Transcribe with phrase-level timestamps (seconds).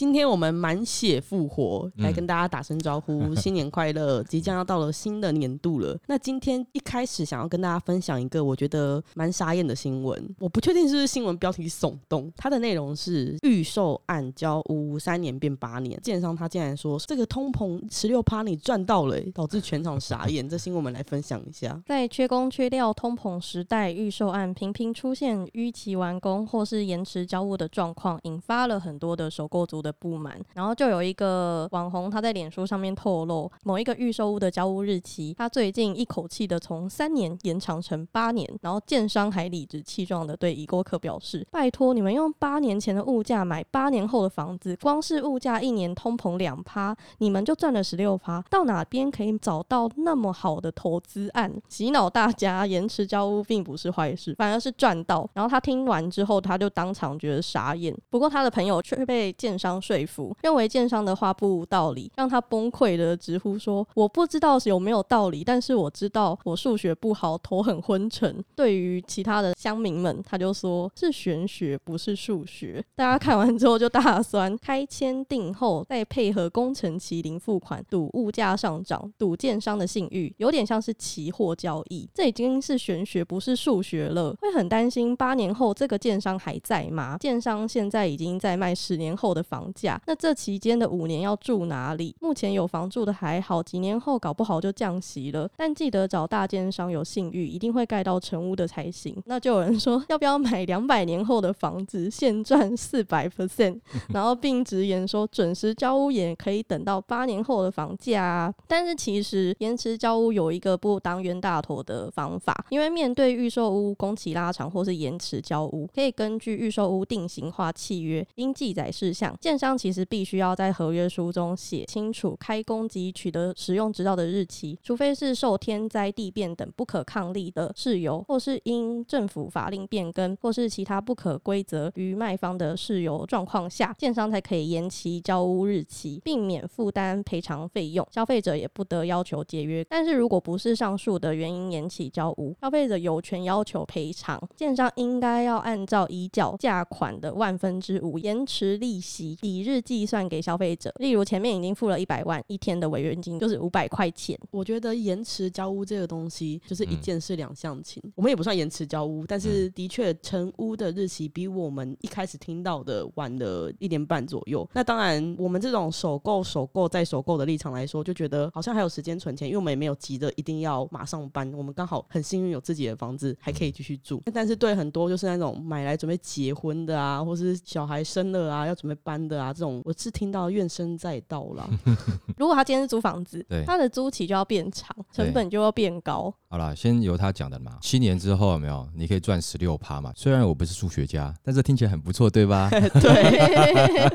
[0.00, 4.22] 今天我们满血复活，嗯来跟大家打声招呼， 新年快乐！
[4.22, 5.94] 即将要到了新的年度了。
[6.06, 20.40] 那今天一开始想要跟大家分享一个我觉得蛮傻眼的新闻，我不确定是不是新闻标题耸动，它的内容是预售案交屋三年变八年，建商他竟然说这个通膨十六趴你赚到了、欸导致全场傻眼。
[20.48, 21.78] 这新闻我们来分享一下。
[21.84, 30.38] 在缺工缺料、通膨时代，预售案频频出现逾期完工或是延迟交屋的状况，引发了很多的首购族的不满。
[30.54, 51.52] 然后就有一个网红，他在脸书上面透露，某一个预售屋的交屋日期，他最近一口气的从三年延长成八年，然后建商还理直气壮的对已购客表示：“拜托你们用八年前的物价买八年后的房子，光是物价一年通膨两趴，你们就赚了十六趴，到哪边可以找到那么好的投资案？
[51.68, 55.28] 洗脑大家，延迟交屋并不是坏事，反而是赚到。
[55.34, 57.94] 然后他听完之后，他就当场觉得傻眼。
[58.08, 72.82] 不过他的朋友却被建商说服，认为建商的话不无道理，让他崩溃的直呼说：“我不知道有没有道理，但是我知道我数学不好，头很昏沉。”对于其他的乡民们，他就说是玄学，不是数学。
[72.94, 82.08] 大家看完之后就大酸，开签订后再配合工程麒麟付款，赌物价上涨，赌建商的信誉，有点像是期货交易。
[82.14, 84.32] 这已经是玄学，不是数学了。
[84.40, 87.16] 会很担心八年后这个建商还在吗？
[87.18, 92.14] 建商现在已经在卖十年后的房价，那这期间的五年要住哪里？
[92.20, 95.48] 目前有房住的还好，几年后搞不好就降息了。
[95.56, 99.16] 但记得找大建商有信誉，一定会盖到成屋的才行。
[99.26, 103.80] 那就有人说，要不要买两百年后的房子，现赚四百 percent？
[104.12, 108.54] 然后并直言说，准时交屋也可以等到八年后的房价啊。
[108.68, 139.84] 但是其实延迟交屋有一个不当冤大头的方法，因为面对预售屋工期拉长或是延迟交屋，可以根据预售屋定型化契约应记载事项，建商其实必须要在合约书中写清楚开工及取得使用执照的日期，除非是受天灾地变等不可抗力的事由，或是因政府法令变更，或是其他不可归责于卖方的事由状况下，建商才可以延期交屋日期，避免负担赔偿费用，消费者也不得要求解约。
[139.90, 150.92] 但是如果不是上述的原因延期交屋，消费者有权要求赔偿，建商应该要按照已缴价款的万分之五延迟利息抵日计算给消费者。
[150.98, 154.38] 例如前面已经付了一百万，一天的违约金就是五百块钱。
[154.50, 158.02] 我觉得延迟交屋这个东西就是一嗯件事两相情。
[158.14, 164.68] 我们也不算延迟交屋，但是的确成屋的日期比我们一开始听到的晚了一年半左右。
[164.72, 171.50] 那当然，我们这种首购、首购再首购的立场来说，就觉得好像还有时间存钱，因为我们也没有急着一定要马上搬。
[171.54, 174.22] 我们刚好很幸运有自己的房子，还可以继续住。
[174.32, 181.68] 但是对很多就是那种买来准备结婚的啊，或是小孩生了啊要准备搬的啊，这种我是听到怨声载道啦。
[182.36, 186.34] 如果他今天是租房子对，他的租期就要变长，成本就要变高。
[186.48, 187.78] 好了，先由他讲的嘛。
[187.80, 188.86] 七年之后有没有？
[188.96, 190.12] 你可以赚十六趴嘛？
[190.16, 192.68] 虽然我不是数学家，但是听起来很不错，对吧？
[193.00, 194.10] 对。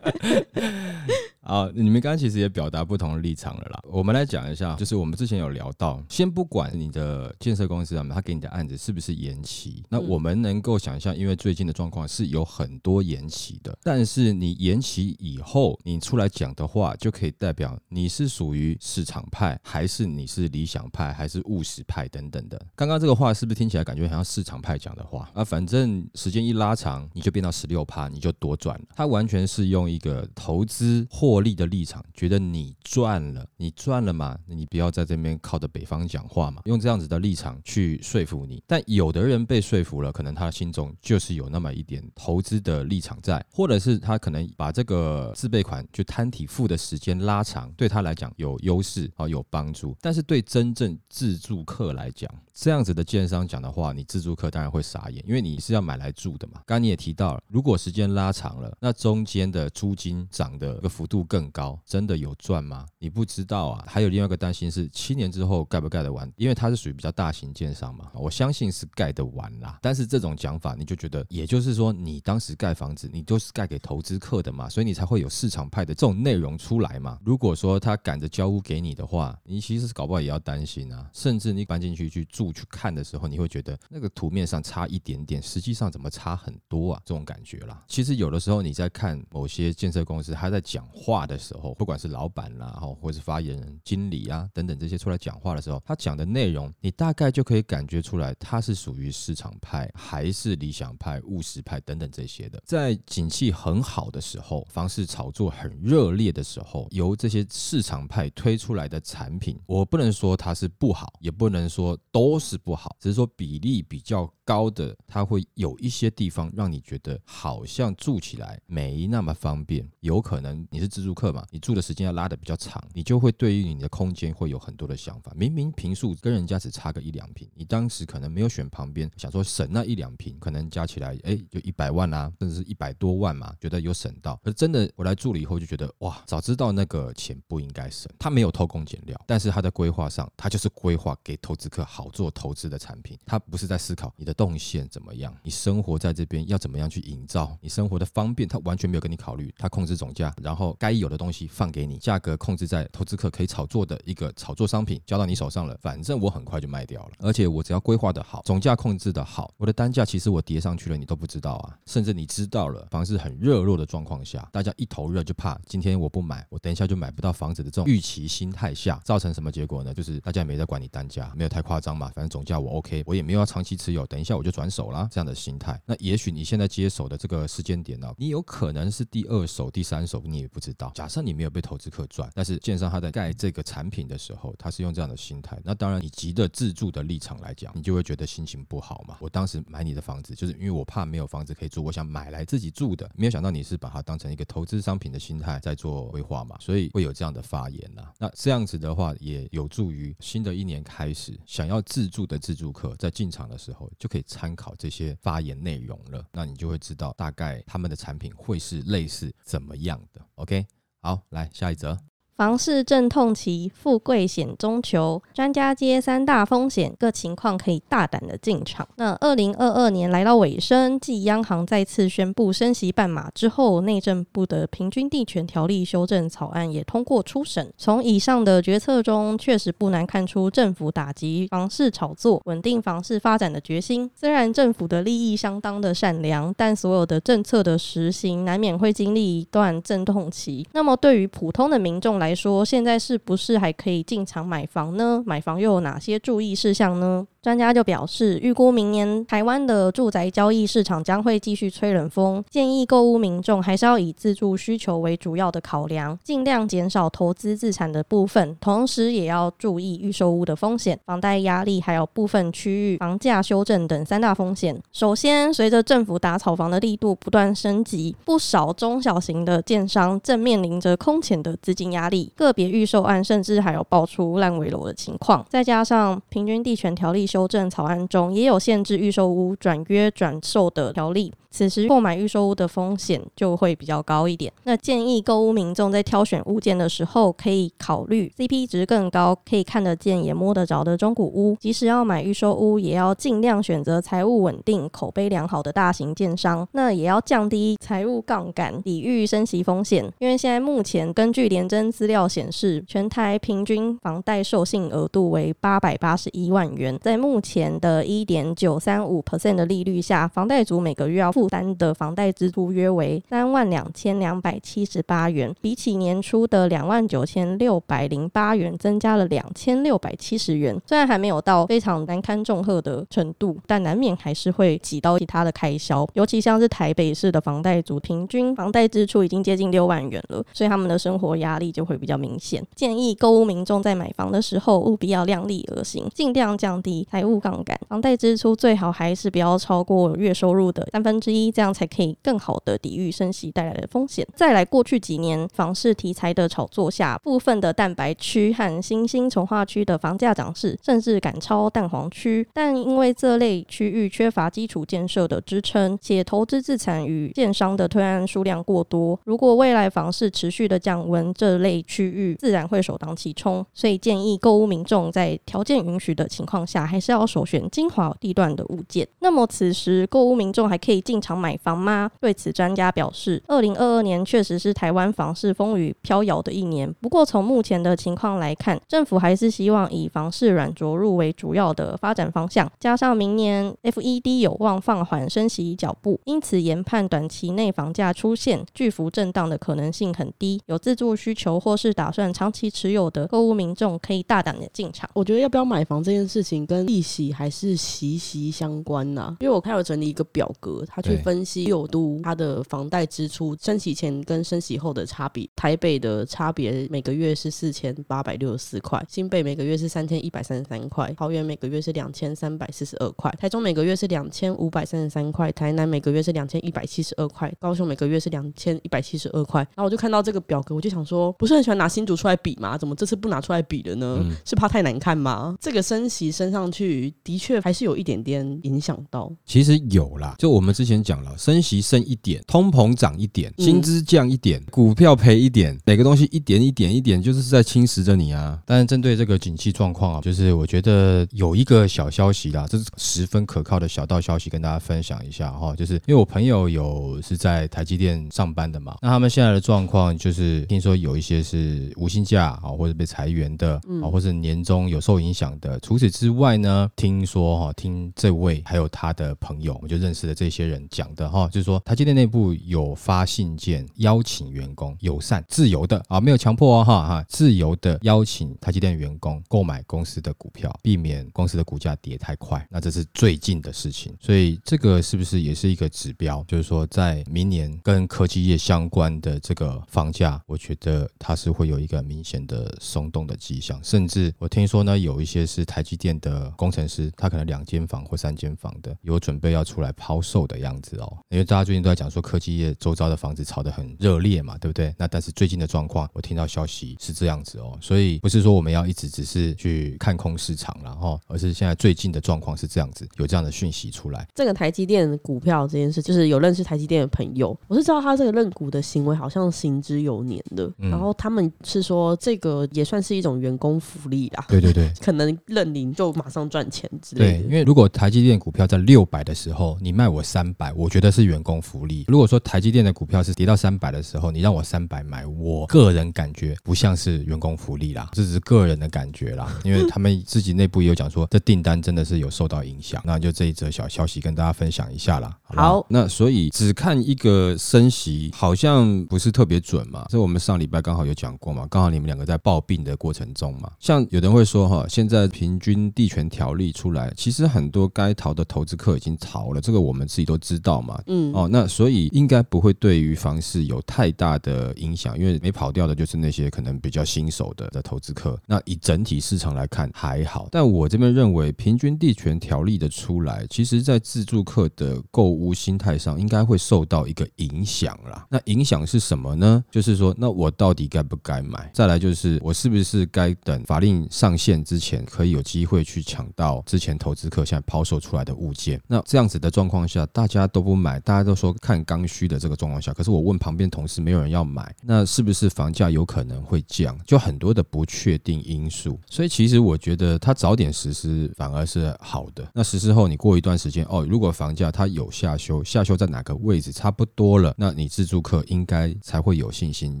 [1.50, 3.82] 啊，你们刚刚其实也表达不同的立场了啦。
[3.88, 22.64] 我们来讲一下，就是我们之前有聊到，先不管你的建设公司啊，他给你的案子是不是延期，那嗯我们能够想象，因为最近的状况是有很多延期的，但是你延期以后，你出来讲的话，就可以代表你是属于市场派，还是你是理想派，还是务实派等等的。
[22.76, 25.42] 刚刚这个话是不是听起来感觉好像市场派讲的话啊？
[25.42, 28.84] 反正时间一拉长，你就变到十六趴，你就多赚了。
[28.94, 31.04] 他完全是用一个投资
[31.40, 38.62] 获利的立场，觉得你赚了，你赚了嘛，你不要在这边靠着北方讲话嘛，用这样子的立场去说服你。
[38.66, 49.96] 但有的人被说服了，可能他心中就是有那么一点投资的立场在，或者是他可能把这个自备款就摊体付的时间拉长，对他来讲有优势啊，有帮助。
[50.02, 56.60] 但是对真正自助客来讲，这样子的建商讲的话，你自助客当然会傻眼，因为你是要买来住的嘛。
[56.66, 62.84] 刚刚你也提到了，如果时间拉长了，那中间的租金涨的一个幅度更高，真的有赚吗？
[62.98, 63.84] 你不知道啊。
[63.86, 66.28] 还有另外一个担心是，七年之后盖不盖得完？
[66.34, 69.78] 因为它是属于比较大型建商嘛，我相信是盖得完啦。
[69.80, 77.16] 但是这种讲法，你就觉得，也就是说，你当时盖房子，你都是盖给投资客的嘛，所以你才会有市场派的这种内容出来嘛。
[77.24, 81.08] 如果说他赶着交屋给你的话，你其实搞不好也要担心啊。
[81.12, 87.02] 甚至你搬进去去住去看的时候，你会觉得那个图面上差一点点，实际上怎么差很多啊？
[87.04, 87.84] 这种感觉啦。
[87.86, 102.62] 其实有的时候你在看某些建设公司他在讲话的时候，不管是老板啦，哈，或是发言人、经理啊等等这些出来讲话的时候，他讲的内容，你大概就可以感觉出来，他是属于市场派还是理想派、务实派等等这些的。
[102.64, 119.88] 在景气很好的时候，房市炒作很热烈的时候，由这些市场派推出来的产品，我不能说它是不好，也不能说都是不好，只是说比例比较高的，它会有一些地方让你觉得好像住起来没那么方便。
[120.00, 125.32] 有可能你是自住客嘛，你住的时间要拉的比较长，你就会对于你的空间会有很多的想法。
[125.36, 134.34] 明明平数跟人家只差个一两平，你当时可能没有选旁边，想说省那一两平，可能加起来哎就一百万啊，甚至是一百多万嘛，觉得有省到。
[134.42, 138.10] 可是真的我来住了以后就觉得哇，早知道那个钱不应该省。
[138.18, 169.92] 他没有偷工减料，但是他的规划上，他就是规划给投资客好做投资的产品，他不是在思考你的动线怎么样，你生活在这边要怎么样去营造你生活的方便，他完全没有跟你考虑，他控制总价，然后该有的东西放给你，价格控制在投资客可以炒作的一个炒作商品交到你手上了，反正我很快就卖掉了，而且我只要规划的好，总价控制的好，我的单价其实我叠上去了，你都不知道啊，甚至你知道了，房市很热络的状况下，大家一头热就怕今天我不买，我等一下就买不到房子的这种预期心态下，造成什么结果呢？
[169.92, 175.82] 就是大家也没在管你单价，没有太夸张嘛，反正总价我 OK，我也没有要长期持有，等一下那我就转手啦，这样的心态。
[175.84, 180.92] 那也许你现在接手的这个时间点呢，你有可能是第二手、第三手，你也不知道。
[180.94, 189.16] 假设你没有被投资客赚，但是建商他在盖这个产品的时候，他是用这样的心态，那当然你急的自住的立场来讲，你就会觉得心情不好嘛。
[189.18, 198.02] 我当时买你的房子，就是因为我怕没有房子可以住，我想买来自己住的，没有想到你是把它当成一个投资商品的心态在做规划嘛，所以会有这样的发言呐。
[198.16, 206.26] 那这样子的话，也有助于新的一年开始，想要自住的自住客在进场的时候，就可以参考这些发言内容了。
[206.32, 210.20] 那你就会知道大概他们的产品会是类似怎么样的。
[210.34, 210.66] OK，
[211.00, 211.96] 好，来下一则。
[212.40, 215.22] 房市阵痛期，富贵险中求。
[215.34, 218.88] 专家接三大风险，各情况可以大胆的进场。
[218.96, 227.70] 那二零二二年来到尾声，继央行再次宣布升息半码之后，内政部的平均地权条例修正草案也通过初审。
[227.76, 234.10] 从以上的决策中，确实不难看出政府打击房市炒作、稳定房市发展的决心。
[234.18, 240.66] 虽然政府的利益相当的善良，但所有的政策的实行难免会经历一段阵痛期。
[240.72, 245.20] 那么对于普通的民众来，来说，现在是不是还可以进场买房呢？
[245.26, 247.26] 买房又有哪些注意事项呢？
[247.42, 264.78] 专家就表示，预估明年台湾的住宅交易市场将会继续吹冷风，建议购屋民众还是要以自住需求为主要的考量，尽量减少投资自产的部分，同时也要注意预售屋的风险、房贷压力，还有部分区域房价修正等三大风险。
[264.92, 277.29] 首先，随着政府打炒房的力度不断升级，不少中小型的建商正面临着空前的资金压力，个别预售案甚至还有爆出烂尾楼的情况，再加上平均地权条例。
[277.30, 281.32] 修正草案中也有限制预售屋转约转售的条例。
[281.50, 284.52] 此时购买预售屋的风险就会比较高一点。
[284.64, 291.56] 那建议购屋民众在挑选物件的时候，可以考虑 CP 值更高、可以看得见也摸得着的中古屋。
[291.60, 296.66] 即使要买预售屋，也要尽量选择财务稳定、口碑良好的大型建商。
[296.72, 300.04] 那也要降低财务杠杆，抵御升息风险。
[300.18, 306.96] 因为现在目前根据联征资料显示，全台平均房贷授信额度为八百八十一万元。
[307.00, 320.78] 在目前的一点九三五 percent 的利率下，房贷族每个月要付负担的房贷支出约为三万两千两百七十八元，比起年初的两万九千六百零八元，增加了两千六百七十元。
[320.86, 326.06] 虽然还没有到非常难堪重荷的程度，但难免还是会挤到其他的开销。
[326.12, 332.62] 尤其像是台北市的房贷族，平均房贷支出已经接近六万元了，所以他们的生活压力就会比较明显。
[332.74, 341.29] 建议购物民众在买房的时候，务必要量力而行，尽量降低财务杠杆，房贷支出最好还是不要超过月收入的三分之。
[341.30, 344.26] 之一，这样才可以更好的抵御升息带来的风险。
[344.34, 352.44] 再来，过去几年房市题材的炒作下，部分的蛋白区和新兴从化区的房价涨势，甚至赶超蛋黄区。
[352.52, 363.64] 但因为这类区域缺乏基础建设的支撑，且投资自产与建商的推案数量过多，如果未来房市持续的降温，这类区域自然会首当其冲。
[363.72, 369.06] 所以建议购物民众在条件允许的情况下，还是要首选精华地段的物件。
[369.20, 372.10] 那么此时购物民众还可以进场买房吗？
[372.20, 376.92] 对此，专家表示，二零二二年确实是台湾房市风雨飘摇的一年。
[377.00, 390.60] 不过从目前的情况来看，政府还是希望以房市软着陆为主要的发展方向，加上明年 FED 有望放缓升息脚步，因此研判短期内房价出现巨幅震荡的可能性很低。
[390.66, 395.08] 有自住需求或是打算长期持有的购物民众，可以大胆的进场。
[395.14, 405.48] 我觉得要不要买房这件事情跟利息还是息息相关呐、因为我看有整理一个表格，他去分析六都它的房贷支出升息前跟升息后的差别。
[405.56, 419.60] 台北的差别每个月是四千八百六十四块，新北每个月是三千一百三十三块，桃园每个月是两千三百四十二块，台中每个月是两千五百三十三块，台南每个月是两千一百七十二块，高雄每个月是两千一百七十二块。
[419.74, 422.76] 然后我就看到这个表格，我就想说，不是很喜欢拿新竹出来比吗？
[422.78, 424.18] 怎么这次不拿出来比了呢？
[424.22, 425.56] 嗯是怕太难看吗？
[425.60, 429.30] 这个升息升上去，的确还是有一点点影响到。
[429.44, 438.58] 其实有啦，就我们之前讲了，升息升一点，通膨涨一点，嗯薪资降一点，股票赔一点，每个东西一点一点一点，就是在侵蚀着你啊。
[438.66, 445.74] 但是针对这个景气状况啊，就是我觉得有一个小消息啦，这是十分可靠的小道消息，跟大家分享一下哈。
[445.76, 455.78] 就是因为我朋友有是在台积电上班的嘛，那他们现在的状况就是听说有一些是无薪假啊，或者被裁员的啊，或者年终有受影响的。
[455.80, 472.66] 除此之外呢，听说哈，听这位还有他的朋友，我就认识的这些人讲的哈，就是说台积电内部有发信件邀请员工友善、自由的啊，没有强迫哦哈哈，自由的邀请台积电员工购买公司的股票，避免公司的股价跌太快。
[472.70, 476.44] 那这是最近的事情，所以这个是不是也是一个指标？
[476.48, 491.16] 就是说，在明年跟科技业相关的这个房价，我觉得它是会有一个明显的松动的迹象，甚至我听说呢，有一些是台积电的工程师，他可能两间房或三间房的，有准备要出来抛售的样子哦。
[491.28, 494.94] 因为大家最近都在讲说科技业周遭的房子炒得很热烈嘛，对不对？
[494.98, 504.26] 那但是最近的状况，我听到消息是这样子哦，所以不是说我们要一直只是去看空市场然后，而是现在最近的状况是这样子，有这样的讯息出来。
[504.34, 514.90] 这个台积电股票这件事，就是有认识台积电的朋友，我是知道他这个认股的行为好像行之有年的，嗯然后他们是说这个也算是一种员工福利啦，对对对。
[515.00, 522.04] 可能认领就马上赚钱之类对，因为如果台积电股票在六百的时候，你卖我三百，我觉得是员工福利。
[522.08, 529.52] 如果说台积电的股票是跌到三百的时候，你让我三百买，我个人感觉不像是员工福利啦，这只是个人的感觉啦。
[529.64, 533.00] 因为他们自己内部也有讲说，这订单真的是有受到影响。
[533.04, 535.36] 那就这一则小消息跟大家分享一下啦。
[535.48, 540.06] 不好那所以只看一个升息，好像不是特别准嘛。
[540.08, 543.70] 这我们上礼拜刚好有讲过嘛，刚好你们两个在抱病的过程中嘛。
[543.78, 551.00] 像有人会说哈，现在平均地权条例出来，其实很多该逃的投资客已经逃了，这个我们自己都知道嘛。
[551.06, 558.36] 嗯，哦，那所以应该不会对于房市有太大的影响，因为没跑掉的就是那些可能比较新手的的投资客。
[558.46, 568.26] 那以整体市场来看还好，但我这边认为平均地权条例的出来，其实在自住客的购物心态上应该会受到一个影响啦。
[568.28, 569.62] 那影响是什么呢？
[569.70, 571.70] 就是说，那我到底该不该买？
[571.72, 578.80] 再来就是我是不是该等法令上线之前，可以有机会去抢到之前投资客现在抛售出来的物件？
[578.88, 586.98] 那这样子的状况下，大大家都不买，大家都说看刚需的这个状况下，可是我问旁边同事，没有人要买，那是不是房价有可能会降？
[587.04, 588.98] 就很多的不确定因素。
[589.10, 592.48] 所以其实我觉得它早点实施反而是好的。
[592.54, 600.00] 那实施后，你过一段时间哦，如果房价它有下修，下修在哪个位置差不多了，那你自住客应该才会有信心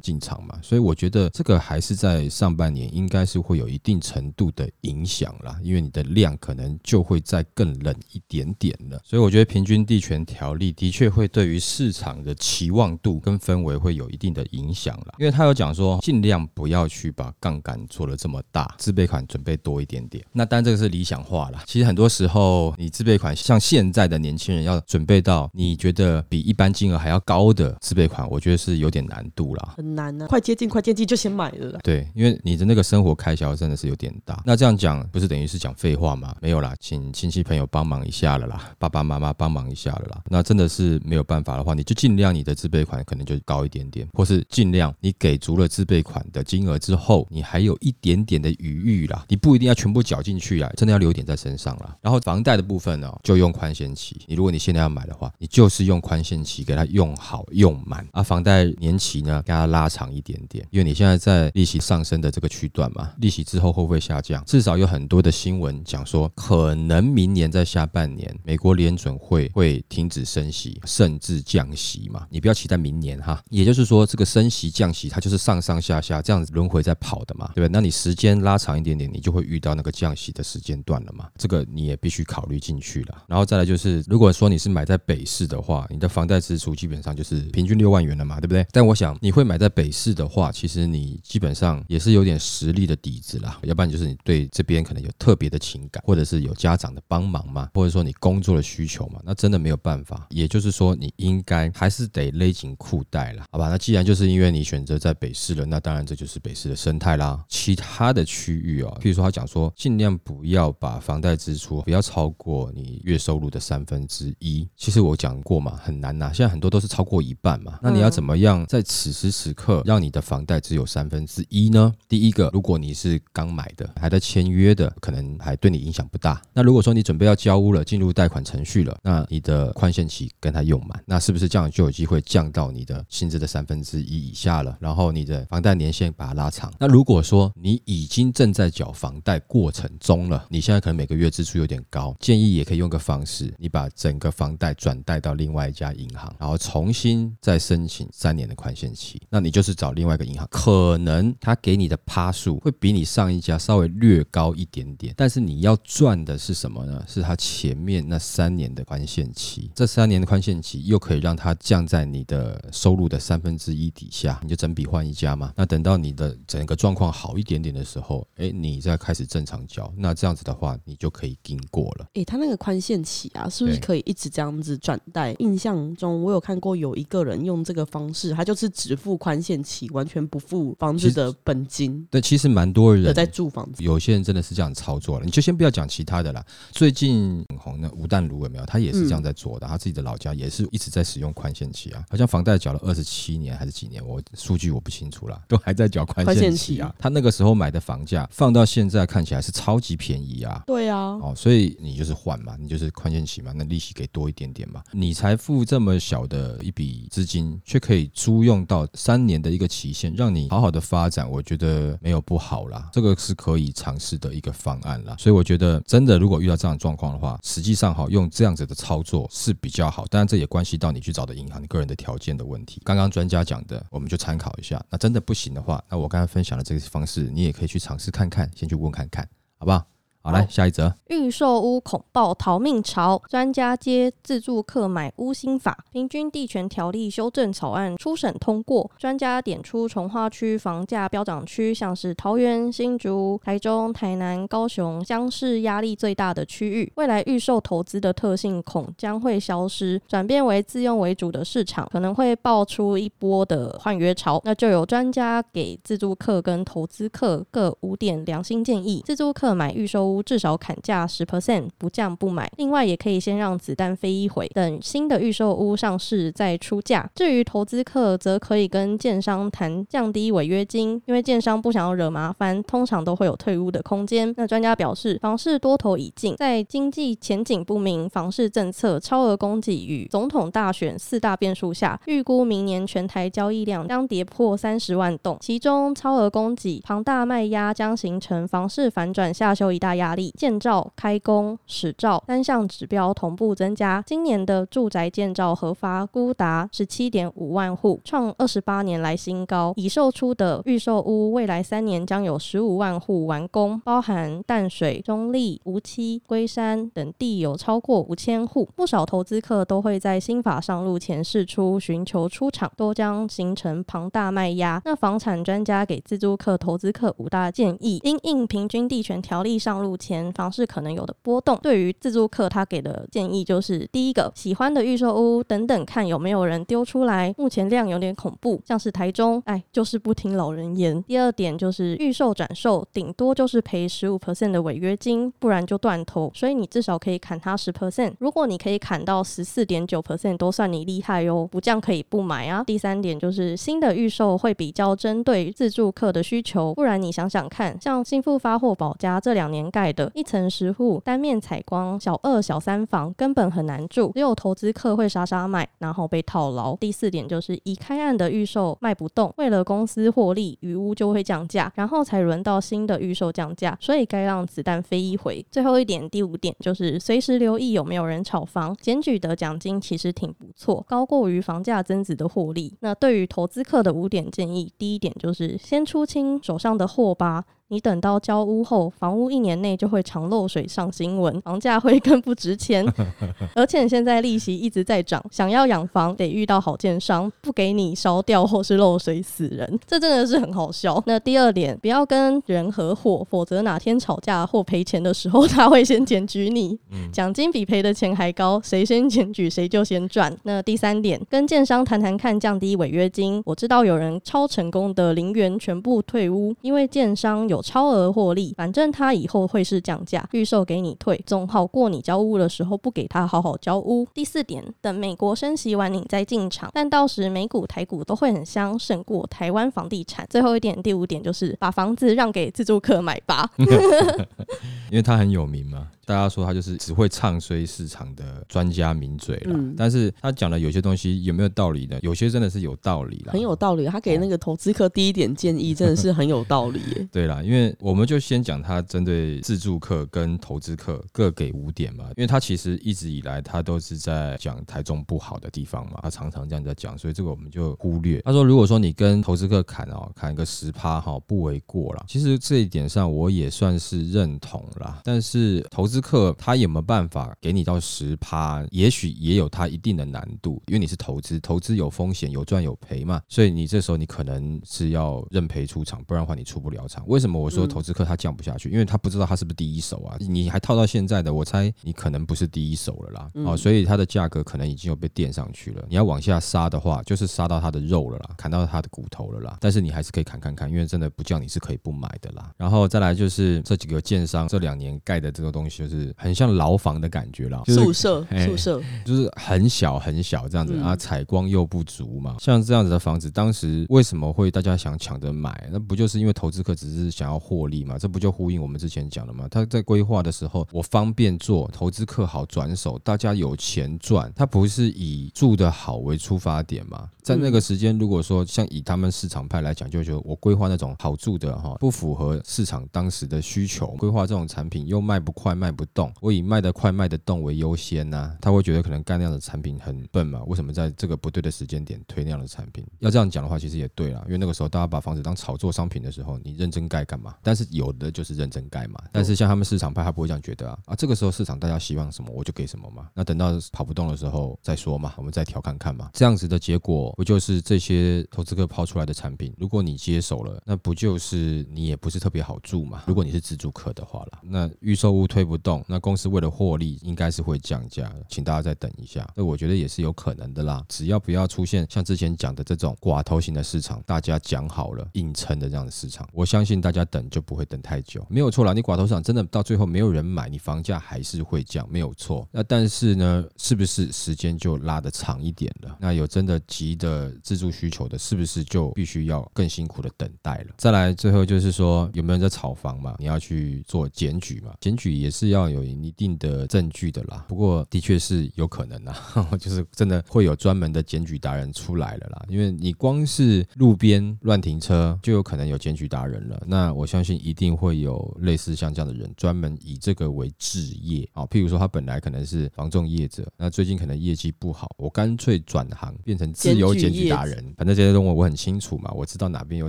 [0.00, 0.56] 进场嘛。
[0.62, 9.00] 所以我觉得这个还是在上半年应该是会有一定程度的影响啦，因为你的量可能就会再更冷一点点了。
[9.04, 20.24] 所以我觉得平均地权条例的确会对于市场的期望度跟氛围会有一定的影响了，因为他有讲说尽量不要去把杠杆做的这么大，自备款准备多一点点。
[20.32, 29.74] 那当然这个是理想化了，其实很多时候你自备款像现在的年轻人要准备到你觉得比一般金额还要高的自备款，我觉得是有点难度啦。
[29.76, 31.80] 很难啊，快接近快接近就先买了啦。
[31.82, 34.42] 对，因为你的那个生活开销真的是有点大。
[34.44, 36.34] 那这样讲不是等于是讲废话吗？
[36.40, 40.17] 没有啦，请亲戚朋友帮忙一下了啦，爸爸妈妈帮忙一下了啦。
[40.28, 51.96] 那真的是没有办法的话，你就尽量你的自备款可能就高一点点，或是尽量你给足了自备款的金额之后，你还有一点点的余裕啦，你不一定要全部缴进去啊，真的要留点在身上啦。
[52.00, 54.20] 然后房贷的部分呢，就用宽限期。
[54.26, 58.22] 你如果你现在要买的话，你就是用宽限期给它用好用满啊。
[58.22, 64.42] 房贷年期呢，给它拉长一点点，因为你现在在利息上升的这个区段嘛，利息之后会不会下降？
[64.44, 72.26] 至少有很多的新闻讲说，可能明年在下半年，美国联准会会停止升息，甚至降息嘛。
[72.30, 77.68] 你不要期待明年哈，也就是说，这个升息降息它就是上上下下这样子轮回在跑的嘛，对不对？
[77.72, 81.28] 那你时间拉长一点点，你就会遇到那个降息的时间段了嘛。
[81.36, 83.22] 这个你也必须考虑进去了。
[83.26, 88.66] 然后再来就是，如果说你是买在北市的话，你的房贷支出基本上就是平均六万元了嘛，对不对？
[88.72, 100.26] 但我想你会买在北市的话，其实你基本上也是有点实力的底子啦，要不然就是你对这边可能有特别的情感，或者是有家长的帮忙嘛，或者说你工作的需求嘛，那真的没有办法。
[100.30, 103.68] 也就是说，你应该还是得勒紧裤带了，好吧？
[103.68, 107.44] 那既然就是因为你选择在北市了，那当然这就是北市的生态啦。
[107.48, 114.68] 其他的区域哦，譬如说他讲说，尽量不要把房贷支出不要超过你月收入的三分之一。
[114.76, 117.78] 其实我讲过嘛，很难呐，现在很多都是超过一半嘛。
[117.82, 121.92] 那你要怎么样在此时此刻让你的房贷只有三分之一呢？
[122.08, 126.40] 第一个，如果你是刚买的，还在签约的，可能还对你影响不大。
[126.52, 134.76] 那如果说你准备要交屋了，进入贷款程序了，那你的款宽限期跟他用满，那是不是这样就有机会降到你的薪资的三分之一以下了？
[134.78, 136.70] 然后你的房贷年限把它拉长。
[136.78, 149.18] 那如果说你已经正在缴房贷过程中了，你现在可能每个月支出有点高，建议也可以用个方式，你把整个房贷转贷到另外一家银行，然后重新再申请三年的宽限期。
[149.30, 157.02] 那你就是找另外一个银行，可能他给你的趴数会比你上一家稍微略高一点点，但是你要赚的是什么呢？
[157.08, 165.52] 是他前面那三年的宽限期，这三年的宽限期又可以让它降在你的收入的三分之一底下，你就整笔换一家嘛。
[165.54, 172.08] 那等到你的整个状况好一点点的时候，哎，你再开始正常交，那这样子的话，你就可以经过了。
[172.14, 175.32] 哎，他那个宽限期啊，是不是可以一直这样子转贷？
[175.38, 182.04] 印象中我有看过有一个人用这个方式，他就是只付宽限期，完全不付房子的本金。
[182.10, 185.24] 对，其实蛮多人在住房子，有些人真的是这样操作了。
[185.24, 188.66] 你就先不要讲其他的啦，最近很红的吴淡如有没有？
[188.66, 196.94] 他也是这样在做的，他自己的老家也是一直在使用宽限期啊，好像房贷缴了二十七年还是几年，我数据我不清楚了，都还在缴宽限期啊。
[196.98, 200.62] 他那个时候买的房价放到现在看起来是超级便宜啊。
[200.66, 204.82] 对啊，哦，所以你就是换嘛，你就是宽限期嘛，那利息给多一点点嘛。
[204.92, 215.16] 你才付这么小的一笔资金，却可以租用到三年的一个期限，让你好好的发展，我觉得没有不好啦，这个是可以尝试的一个方案啦。
[215.18, 220.04] 所以我觉得真的，如果遇到这样的状况的话，实际上哈，用这样子的操作是比较好。
[220.06, 222.82] 当然，这也关系到你去找的银行，你个人的条件的问题。
[222.84, 224.84] 刚刚专家讲的，我们就参考一下。
[224.90, 229.86] 那真的不行的话，那我刚才分享的这个方式，你也可以去尝试看看，先去问看看，好不好？
[230.28, 230.92] 好，来下一则。
[231.06, 238.90] 预售屋恐爆逃命潮，专家接自助客买屋新法，平均地权条例修正草案初审通过。
[238.98, 246.92] 专家点出，从化区房价飙涨区，像是桃园、新竹、台中、台南、高雄，将是压力最大的区域。
[246.96, 254.38] 未来预售投资的特性恐将会消失，转变为自用为主的市场，可能会爆出一波的换约潮。
[254.44, 260.17] 那就有专家给自助客跟投资客各五点良心建议：自助客买预售屋。
[260.22, 262.50] 至少砍价十 percent，不降不买。
[262.56, 267.08] 另外，也可以先让子弹飞一回，等新的预售屋上市再出价。
[267.14, 274.32] 至于投资客，则可以跟建商谈降低违约金，因为建商不想要惹麻烦，通常都会有退屋的空间。
[274.36, 290.07] 那专家表示，房市多头已尽，在经济前景不明、房市政策超额供给与总统大选四大变数下，预估明年全台交易量将跌破三十万栋，其中超额供给、庞大卖压将形成房市反转下修一大压。
[290.14, 294.02] 力建造、开工、始造三项指标同步增加。
[294.06, 299.72] 今年的住宅建造核发估达十七点五万户，创二十八年来新高。
[299.76, 308.68] 已售出的预售屋，未来三年将有十五万户完工，包含淡水、中立、无期、龟山等地有超过五千户。
[308.74, 314.80] 不少投资客都会在新法上路前试出，寻求出场，都将形成庞大卖压。
[314.84, 319.97] 那房产专家给自住客、投资客五大建议：因应平均地权条例上路。
[319.98, 321.58] 前房市可能有的波动。
[321.62, 331.02] 对于自住客，他给的建议就是：第一个，喜欢的预售屋等等看有没有人丢出来，目前量有点恐怖，像是台中，哎，就是不听老人言。
[331.02, 338.14] 第二点就是预售转售，顶多就是赔十五 percent 的违约金，不然就断头，所以你至少可以砍他十 percent。
[338.20, 342.62] 如果你可以砍到十四点九 percent，都算你厉害哟，不降可以不买啊。
[342.64, 356.74] 第三点就是新的预售会比较针对自住客的需求，不然你想想看，像新富发货保家这两年盖的一层十户单面采光小二小三房，根本很难住，只有投资客会傻傻卖，然后被套牢。
[356.74, 365.46] 第四点就是已开案的预售卖不动，为了公司获利，余屋就会降价，然后才轮到新的预售降价，所以该让子弹飞一回。
[365.48, 372.74] 最后一点，第五点就是随时留意有没有人炒房，检举的奖金其实挺不错，高过于房价增值的获利。
[372.80, 377.44] 那对于投资客的五点建议，第一点就是先出清手上的货吧。
[377.70, 382.82] 你等到交屋后，房屋一年内就会常漏水上新闻，房价会更不值钱。
[383.54, 391.02] 而且现在利息一直在涨，想要养房得遇到好建商，不给你烧掉或是漏水死人，这真的是很好笑。
[391.04, 396.78] 那第二点，不要跟人合伙，否则哪天吵架或赔钱的时候， 他会先检举你，
[397.12, 400.34] 奖金比赔的钱还高，谁先检举谁就先赚。
[400.44, 403.42] 那第三点，跟建商谈谈看降低违约金。
[403.44, 407.57] 我知道有人超成功的零元全部退屋，因为建商有。
[407.62, 414.06] 超额获利，反正他以后会是降价预售给你退，总好过你交屋的时候不给他好好交屋。
[414.14, 420.26] 第四点，等美国升息完你再进场，但到时美股台股都会很香，胜过台湾房地产。
[420.30, 423.50] 最后一点，第五点就是把房子让给自住客买吧，
[424.90, 425.88] 因为他很有名嘛。
[426.08, 431.98] 大家说他就是只会唱衰市场的专家名嘴了，但是他讲的有些东西有没有道理呢？
[432.00, 433.84] 有些真的是有道理很有道理。
[433.84, 436.80] 他给那个投资客第一点建议真的是很有道理。
[437.12, 448.22] 对啦，因为我们就先讲他针对自助客跟投资客各给五点嘛，因为他其实一直以来他都是在讲台中不好的地方嘛，他常常这样在讲，所以这个我们就忽略。
[448.24, 452.04] 他说如果说你跟投资客砍哦，砍个十趴哈，不为过啦。
[452.08, 455.97] 其实这一点上我也算是认同啦，但是投资。
[456.00, 458.64] 客他有没有办法给你到十趴？
[458.70, 467.04] 也许也有他一定的难度，因为你是投资，投资有风险，有赚有赔嘛，所以你这时候你可能是要认赔出场，不然的话你出不了场。
[467.06, 468.70] 为什么我说投资客他降不下去？
[468.70, 473.30] 因为他不知道他是不是第一手啊，你还套到现在的，我猜你可能不是第一手了啦。
[473.46, 475.84] 哦，所以它的价格可能已经有被垫上去了。
[475.88, 479.56] 你要往下杀的话，就是杀到它的肉了啦，砍到它的骨头了啦。
[479.60, 482.52] 但是你还是可以砍砍砍，因为真的不降你是可以不买的啦。
[482.56, 485.87] 然后再来就是这几个建商这两年盖的这个东西。
[485.88, 492.36] 是很像牢房的感觉了，宿舍宿舍就是很小很小这样子啊，采光又不足嘛。
[492.40, 495.68] 像这样子的房子，当时为什么会大家想抢着买？
[495.72, 497.98] 那不就是因为投资客只是想要获利嘛？
[497.98, 499.48] 这不就呼应我们之前讲的嘛？
[499.50, 504.30] 他在规划的时候，我方便做，投资客好转手，大家有钱赚。
[504.36, 507.08] 他不是以住的好为出发点嘛？
[507.22, 515.68] 在那个时间，如果说像以他们市场派来讲，就觉得我规划那种好住的哈，不符合市场当时的需求，规划这种产品又卖不快卖。
[515.78, 518.36] 不动，我以卖得快、卖得动为优先呐。
[518.40, 520.42] 他会觉得可能干那样的产品很笨嘛？
[520.48, 522.84] 为什么在这个不对的时间点推那样的产品？
[522.98, 527.36] 要这样讲的话，其实也对啦，因为那个时候大家把房子当炒作商品的时候，你认真盖干嘛？
[527.44, 529.00] 但是有的就是认真盖嘛。
[529.12, 530.96] 但是像他们市场派，他不会这样觉得啊啊！
[530.96, 533.08] 这个时候市场大家希望什么，我就给什么嘛。
[533.14, 536.10] 那等到跑不动的时候再说嘛，我们再调看看嘛。
[536.14, 539.54] 这样子的结果，不就是这些投资客抛出来的产品？
[539.58, 543.04] 如果你接手了，那不就是你也不是特别好住嘛？
[543.06, 545.84] 如果你是自住客的话了，那预售屋推不动。
[545.86, 549.28] 那公司为了获利，应该是会降价的，请大家再等一下。
[549.34, 550.84] 那我觉得也是有可能的啦。
[550.88, 558.72] 只要不要出现像之前讲的这种寡头型的市场，大家讲好了硬撑的这样的市场，我相信大家等就不会等太久，没有错啦。
[558.72, 562.46] 你寡头市场真的到最后没有人买，你房价还是会降，没有错。
[562.50, 565.96] 那但是呢，是不是时间就拉得长一点了？
[566.00, 570.74] 那有真的急的自住需求的，是不是就必须要更辛苦的等待了？
[570.76, 573.16] 再来，最后就是说有没有人在炒房嘛？
[573.18, 574.72] 你要去做检举嘛？
[574.80, 575.58] 检举也是要。
[575.58, 579.16] 要有一定的证据的啦，不过的确是有可能啊，
[579.58, 582.44] 就是真的会有专门的检举达人出来了啦。
[582.48, 586.62] 因为你光是路边乱停车，就有可能有检举达人了。
[586.64, 591.44] 那我相信一定会有类似像这样的人，专门以这个为置业啊。
[591.46, 597.56] 譬如说他本来可能是房仲业者，那最近可能业绩不好，我干脆转行变成自由检举达人。
[597.76, 599.88] 反正这些东西我很清楚嘛，我知道哪边有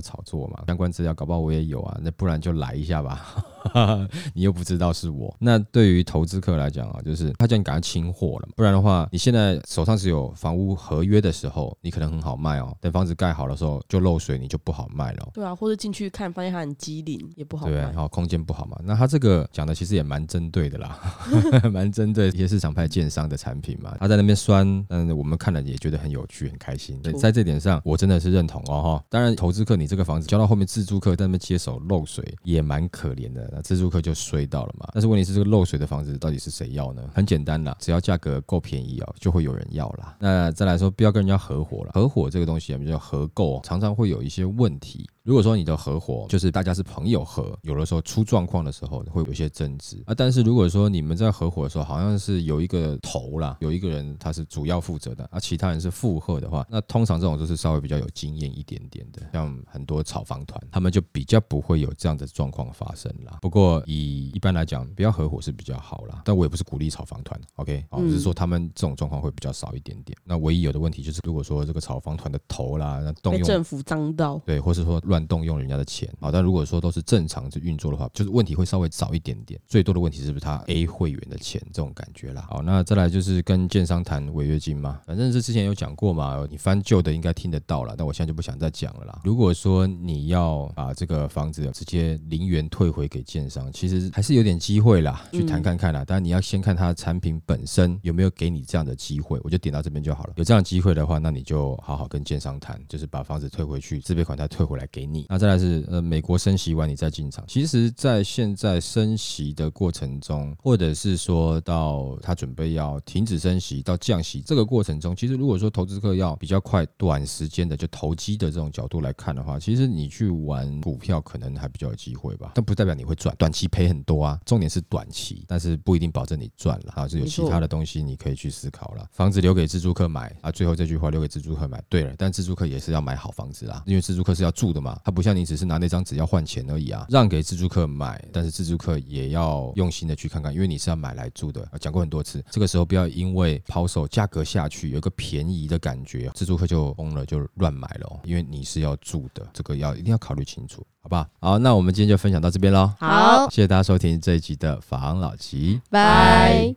[0.00, 1.96] 炒作嘛，相关资料搞不好我也有啊。
[2.02, 3.36] 那不然就来一下吧，
[4.34, 5.49] 你又不知道是我那。
[5.50, 12.72] 那对于投资客来讲啊，就是他叫你赶快清货了，不然的话，你现在手上只有房屋合约的时候，你可能很好卖哦。
[12.80, 15.28] 等房子盖好的时候就漏水，你就不好卖了。
[15.34, 17.96] 对啊，或者进去看发现它很机灵，也不好对，卖然。
[17.96, 18.78] 后空间不好嘛。
[18.84, 21.00] 那他这个讲的其实也蛮针对的啦，
[21.72, 23.96] 蛮针对一些市场派建商的产品嘛。
[23.98, 26.96] 他在那边酸，嗯，我们看了也觉得很有趣、很开心。
[27.02, 29.04] 对在这点上，我真的是认同哦哈。
[29.08, 33.50] 当然，投资客你这个房子交到后面，自住客在那边接手漏水，也蛮可怜的。
[33.52, 34.88] 那自住客就衰到了嘛。
[34.94, 37.02] 但是问题是，这个漏水的房子到底是谁要呢？
[37.14, 40.14] 很简单啦，只要价格够便宜哦，就会有人要啦。
[40.20, 41.92] 那再来说，不要跟人家合伙了。
[41.94, 45.08] 合伙这个东西啊，比较合购，常常会有一些问题。
[45.30, 50.12] 如果说你的合伙就是大家是朋友合，有的时候出状况的时候会有一些争执啊。
[50.12, 63.38] 但是如果说你们在合伙的时候，好像是有一个头啦，有一个人他是主要负责的，啊、其他人是附和的话，那通常这种都是稍微比较有经验一点点的，像很多炒房团，他们就比较不会有这样的状况发生啦。
[63.40, 66.22] 不过以一般来讲，不要合伙是比较好啦。
[66.24, 70.18] 但我也不是鼓励炒房团，OK，哦，只是说他们这种状况会比较少一点点。
[70.24, 76.30] 那唯一有的问题就是，如果说这个炒房团的头啦，那动用政府脏到，对，或是说乱动用人家的钱啊。
[76.30, 79.60] 但如果说都是正常这运作的话，就是问题会稍微少一点点。
[79.66, 82.46] 最多的问题是不是他 A 会员的钱这种感觉啦？
[82.48, 89.20] 好，那再来就是跟建商谈违约金嘛，反正是之前有讲过嘛，你翻旧的应该听得到了，但我现在就不想再讲了啦。
[89.24, 96.04] 如果说你要把这个房子直接零元退回给建商，其实还是有点机会啦，去谈看看啦。
[96.06, 100.32] 但你要先看它的产品本身有没有给你这样的机会，我就点到这边就好了。
[100.36, 105.26] 有这样机会的话，那你就好好跟建商谈，就是把房子退回去，自备款再退回来给你。
[105.28, 107.44] 那再来是呃，美国升息完你再进场。
[107.48, 122.52] 其实，在现在升息的过程中，或者是说到他准备要停止升息到降息这个过程中，其实如果说投资客要比较快、短时间的就投机的这种角度来看的话，其实你去玩股票可能还比较有机会吧。
[122.54, 124.40] 但不代表你会赚，短期赔很多啊。
[124.44, 127.06] 重点是短期，但是不一定保证你赚了啊。
[127.06, 129.08] 是有其他的东西你可以去思考了。
[129.12, 131.82] 房子留给自住客买啊，最后这句话留给自住客买。
[131.88, 137.06] 对了，但自住客也是要买好房子啊，因为自住客是要住的嘛，他不像你只是拿那张纸要换钱而已啊。
[137.08, 141.68] 让给自助客买，但是自助客也要用心的去看看，因为你是要买来住的。
[141.80, 148.20] 讲过很多次，这个时候不要因为抛售价格下去有一个便宜的感觉，自助客就疯了，就乱买了哦。
[148.24, 151.26] 因为你是要住的，这个要一定要考虑清楚，好不好？
[151.40, 152.92] 好，那我们今天就分享到这边喽。
[152.98, 155.80] 好，谢谢大家收听这一集的法郎老吉。
[155.90, 156.74] 拜。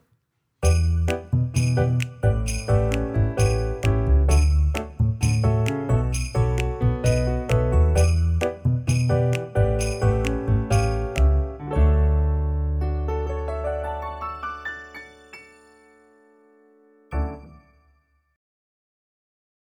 [0.60, 2.13] 拜